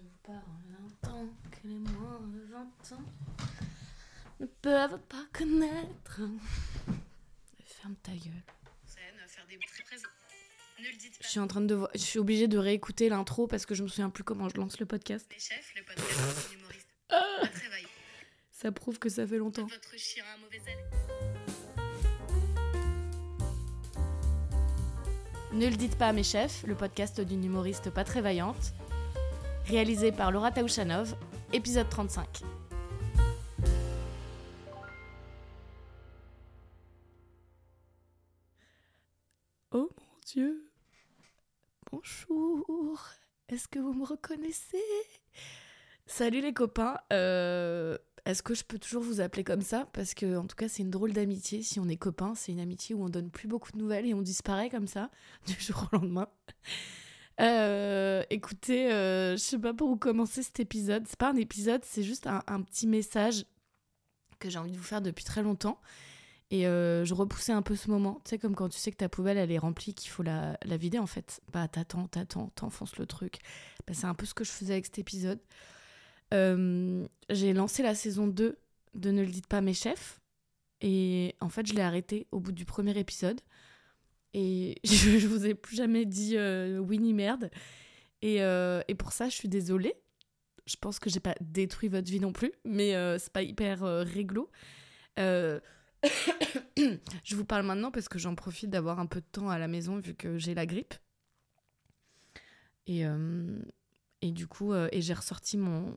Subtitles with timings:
[0.00, 0.40] je vous parle
[0.72, 3.04] un temps que les moins de 20 ans
[4.40, 6.20] ne peuvent pas connaître.
[7.64, 8.42] Ferme ta gueule.
[11.20, 11.86] Je suis en train de.
[11.94, 14.80] Je suis obligée de réécouter l'intro parce que je me souviens plus comment je lance
[14.80, 15.26] le podcast.
[15.30, 16.88] Les chefs, le podcast humoriste.
[17.08, 17.88] Pas très vaillant.
[18.50, 19.66] Ça prouve que ça fait longtemps.
[19.66, 20.78] Votre chien a un mauvais aile.
[25.52, 28.72] Ne le dites pas à mes chefs, le podcast d'une humoriste pas très vaillante.
[29.70, 31.14] Réalisé par Laura Taouchanov,
[31.52, 32.42] épisode 35.
[39.72, 40.70] Oh mon Dieu.
[41.92, 43.08] Bonjour.
[43.48, 44.82] Est-ce que vous me reconnaissez?
[46.06, 46.96] Salut les copains.
[47.12, 49.86] Euh, Est-ce que je peux toujours vous appeler comme ça?
[49.92, 51.62] Parce que en tout cas c'est une drôle d'amitié.
[51.62, 54.14] Si on est copains, c'est une amitié où on donne plus beaucoup de nouvelles et
[54.14, 55.10] on disparaît comme ça
[55.46, 56.28] du jour au lendemain.
[57.40, 61.06] Euh, écoutez, euh, je sais pas pour où commencer cet épisode.
[61.08, 63.46] C'est pas un épisode, c'est juste un, petit message
[64.38, 65.80] que j'ai envie de vous faire depuis très longtemps.
[66.50, 68.20] Et euh, je repoussais un peu ce moment.
[68.24, 70.58] Tu sais, comme quand tu sais que ta poubelle, elle est remplie, qu'il faut la,
[70.64, 71.40] la vider, en fait.
[71.52, 73.38] Bah, t'attends, t'attends, t'enfonces le truc.
[73.86, 75.40] Bah, c'est un peu ce que je faisais avec cet épisode.
[76.32, 78.58] J'ai lancé la saison 2
[78.94, 80.20] de Ne le dites pas mes chefs.
[80.80, 83.40] Et en fait, je l'ai arrêté au bout du premier épisode.
[84.34, 87.50] Et je, je vous ai plus jamais dit euh, oui ni merde.
[88.22, 89.94] Et, euh, et pour ça, je suis désolée.
[90.66, 93.82] Je pense que j'ai pas détruit votre vie non plus, mais euh, c'est pas hyper
[93.82, 94.50] euh, réglo.
[95.18, 95.58] Euh,
[96.76, 99.68] je vous parle maintenant parce que j'en profite d'avoir un peu de temps à la
[99.68, 100.94] maison vu que j'ai la grippe.
[102.86, 103.04] Et,
[104.20, 105.94] et du coup, j'ai ressorti mon,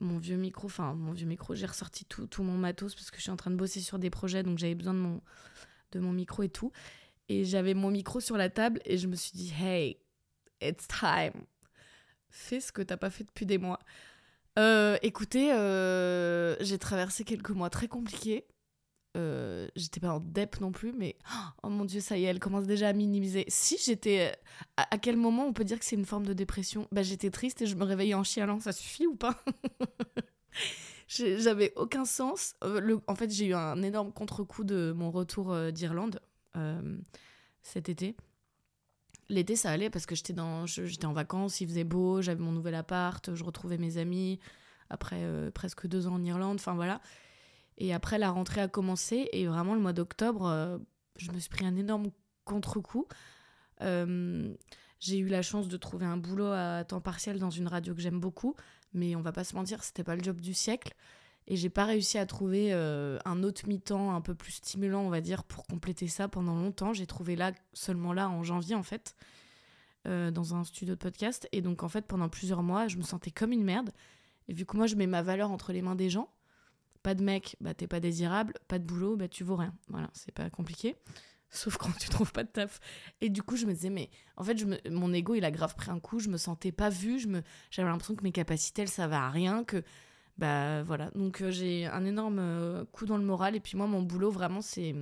[0.00, 3.18] mon vieux micro, enfin mon vieux micro, j'ai ressorti tout, tout mon matos parce que
[3.18, 5.20] je suis en train de bosser sur des projets, donc j'avais besoin de mon,
[5.92, 6.72] de mon micro et tout.
[7.28, 9.98] Et j'avais mon micro sur la table et je me suis dit, hey,
[10.60, 11.44] it's time.
[12.28, 13.78] Fais ce que t'as pas fait depuis des mois.
[14.58, 18.46] Euh, écoutez, euh, j'ai traversé quelques mois très compliqués.
[19.16, 21.16] Euh, j'étais pas en dep non plus, mais
[21.62, 23.44] oh mon dieu, ça y est, elle commence déjà à minimiser.
[23.48, 24.34] Si j'étais.
[24.76, 26.88] À, quel moment on peut dire que c'est une forme de dépression?
[26.90, 29.42] Bah, j'étais triste et je me réveillais en chialant, ça suffit ou pas?
[31.06, 32.54] J'avais aucun sens.
[32.62, 36.20] En fait, j'ai eu un énorme contre-coup de mon retour d'Irlande
[37.62, 38.16] cet été.
[39.28, 42.52] L'été, ça allait parce que j'étais dans, j'étais en vacances, il faisait beau, j'avais mon
[42.52, 44.38] nouvel appart, je retrouvais mes amis
[44.90, 47.00] après euh, presque deux ans en Irlande, enfin voilà.
[47.78, 50.78] Et après, la rentrée a commencé et vraiment le mois d'octobre, euh,
[51.16, 52.10] je me suis pris un énorme
[52.44, 53.06] contre-coup.
[53.80, 54.54] Euh,
[55.00, 58.00] j'ai eu la chance de trouver un boulot à temps partiel dans une radio que
[58.00, 58.54] j'aime beaucoup,
[58.92, 60.94] mais on va pas se mentir, c'était pas le job du siècle.
[61.46, 65.10] Et j'ai pas réussi à trouver euh, un autre mi-temps un peu plus stimulant, on
[65.10, 66.92] va dire, pour compléter ça pendant longtemps.
[66.94, 69.14] J'ai trouvé là, seulement là, en janvier, en fait,
[70.06, 71.46] euh, dans un studio de podcast.
[71.52, 73.90] Et donc, en fait, pendant plusieurs mois, je me sentais comme une merde.
[74.48, 76.30] Et vu que moi, je mets ma valeur entre les mains des gens,
[77.02, 79.74] pas de mec, bah t'es pas désirable, pas de boulot, bah tu vaux rien.
[79.88, 80.96] Voilà, c'est pas compliqué.
[81.50, 82.80] Sauf quand tu trouves pas de taf.
[83.20, 85.50] Et du coup, je me disais, mais en fait, je me- mon ego, il a
[85.50, 87.20] grave pris un coup, je me sentais pas vue,
[87.70, 89.84] j'avais l'impression que mes capacités, elles servaient à rien, que.
[90.38, 91.10] Bah voilà.
[91.10, 93.56] Donc euh, j'ai un énorme euh, coup dans le moral.
[93.56, 94.94] Et puis moi, mon boulot, vraiment, c'est.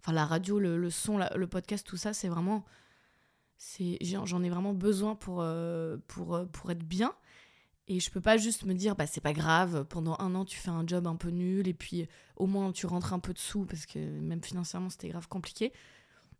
[0.00, 2.64] Enfin, la radio, le, son, le podcast, tout ça, c'est vraiment.
[4.00, 7.12] J'en ai vraiment besoin pour, euh, pour, pour être bien.
[7.88, 10.58] Et je peux pas juste me dire, bah c'est pas grave, pendant un an tu
[10.58, 13.38] fais un job un peu nul et puis au moins tu rentres un peu de
[13.38, 15.72] sous parce que même financièrement c'était grave compliqué.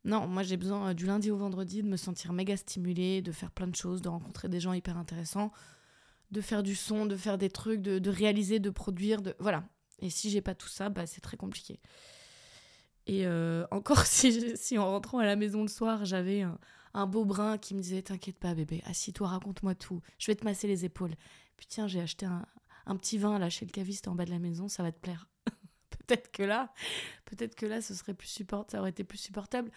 [0.05, 3.51] Non, moi j'ai besoin du lundi au vendredi de me sentir méga stimulée, de faire
[3.51, 5.51] plein de choses, de rencontrer des gens hyper intéressants,
[6.31, 9.65] de faire du son, de faire des trucs, de, de réaliser, de produire, de voilà.
[10.01, 11.81] Et si j'ai pas tout ça, bah c'est très compliqué.
[13.07, 16.59] Et euh, encore si, si en rentrant à la maison le soir j'avais un,
[16.95, 20.01] un beau brin qui me disait T'inquiète pas, bébé, assis-toi, raconte-moi tout.
[20.19, 21.15] Je vais te masser les épaules.
[21.57, 22.47] Puis tiens, j'ai acheté un,
[22.87, 25.01] un petit vin là chez le caviste en bas de la maison, ça va te
[25.01, 25.29] plaire.
[26.09, 26.73] Peut-être que là,
[27.27, 29.71] peut-être que là, serait plus supportable, ça aurait été plus supportable.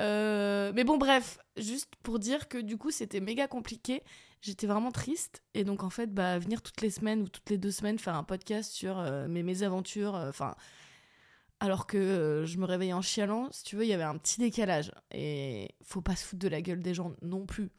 [0.00, 4.02] Euh, mais bon, bref, juste pour dire que du coup, c'était méga compliqué.
[4.42, 5.42] J'étais vraiment triste.
[5.54, 8.14] Et donc, en fait, bah, venir toutes les semaines ou toutes les deux semaines faire
[8.14, 10.54] un podcast sur euh, mes mésaventures, euh, enfin
[11.60, 14.38] alors que je me réveillais en chialant, si tu veux, il y avait un petit
[14.38, 14.92] décalage.
[15.12, 17.70] Et faut pas se foutre de la gueule des gens non plus.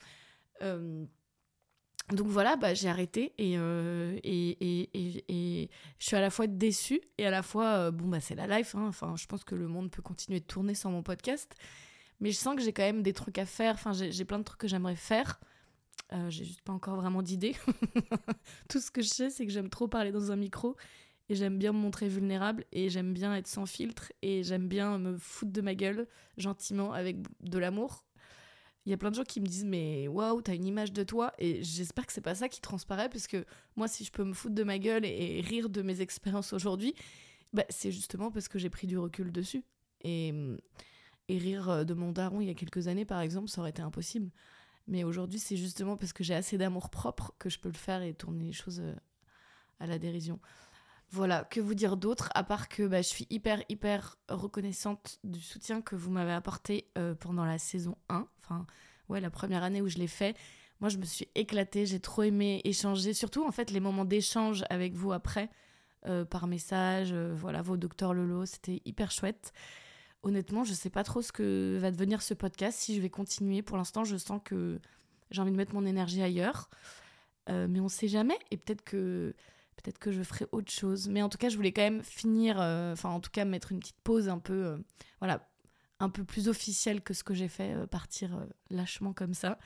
[2.11, 5.25] Donc voilà, bah, j'ai arrêté et, euh, et, et, et,
[5.63, 5.69] et
[5.99, 8.47] je suis à la fois déçue et à la fois, euh, bon, bah, c'est la
[8.47, 8.73] life.
[8.75, 8.85] hein.
[8.87, 11.53] Enfin, je pense que le monde peut continuer de tourner sans mon podcast.
[12.19, 13.75] Mais je sens que j'ai quand même des trucs à faire.
[13.75, 15.39] Enfin, j'ai j'ai plein de trucs que j'aimerais faire.
[16.13, 17.55] Euh, j'ai juste pas encore vraiment d'idées.
[18.69, 20.75] Tout ce que je sais, c'est que j'aime trop parler dans un micro
[21.29, 24.97] et j'aime bien me montrer vulnérable et j'aime bien être sans filtre et j'aime bien
[24.97, 26.07] me foutre de ma gueule
[26.37, 28.03] gentiment avec de l'amour.
[28.89, 31.03] Il y a plein de gens qui me disent mais waouh, t'as une image de
[31.03, 33.45] toi et j'espère que c'est pas ça qui transparaît parce que
[33.75, 36.95] moi si je peux me foutre de ma gueule et, rire de mes expériences aujourd'hui,
[37.53, 39.63] bah, c'est justement parce que j'ai pris du recul dessus
[40.01, 40.33] et,
[41.27, 43.83] et rire de mon daron il y a quelques années par exemple, ça aurait été
[43.83, 44.31] impossible.
[44.87, 48.01] Mais aujourd'hui, c'est justement parce que j'ai assez d'amour propre que je peux le faire
[48.01, 48.95] et tourner les choses euh,
[49.79, 50.39] à la dérision.
[51.11, 55.41] Voilà, que vous dire d'autre, à part que bah, je suis hyper, hyper reconnaissante du
[55.41, 58.27] soutien que vous m'avez apporté euh, pendant la saison 1.
[58.43, 58.67] Enfin,
[59.09, 60.37] ouais, la première année où je l'ai fait.
[60.81, 64.63] Moi, je me suis éclatée, j'ai trop aimé échanger, surtout en fait les moments d'échange
[64.69, 65.49] avec vous après,
[66.05, 69.51] euh, par message, euh, voilà, vos docteurs Lolo, c'était hyper chouette.
[70.21, 73.63] Honnêtement, je sais pas trop ce que va devenir ce podcast, si je vais continuer.
[73.63, 74.79] Pour l'instant, je sens que
[75.31, 76.69] j'ai envie de mettre mon énergie ailleurs.
[77.47, 79.33] mais on sait jamais, et peut-être que
[79.81, 81.07] peut-être que je ferai autre chose.
[81.09, 83.71] Mais en tout cas, je voulais quand même finir, euh, enfin en tout cas mettre
[83.71, 84.77] une petite pause un peu, euh,
[85.19, 85.47] voilà,
[85.99, 89.57] un peu plus officielle que ce que j'ai fait, euh, partir lâchement comme ça.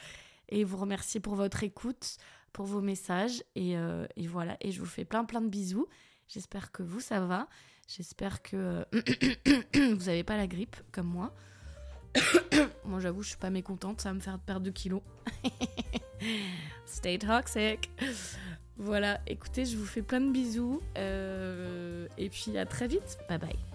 [0.50, 2.18] Et vous remercier pour votre écoute,
[2.52, 3.44] pour vos messages.
[3.56, 5.88] Et, et voilà, et je vous fais plein plein de bisous.
[6.28, 7.48] J'espère que vous, ça va.
[7.88, 8.86] J'espère que
[9.74, 11.34] vous n'avez pas la grippe comme moi.
[12.86, 15.02] moi, j'avoue, je suis pas mécontente, ça va me faire perdre 2 kilos.
[16.86, 17.90] Stay toxic.
[18.78, 20.82] Voilà, écoutez, je vous fais plein de bisous.
[20.98, 23.18] Euh, et puis à très vite.
[23.30, 23.73] Bye bye.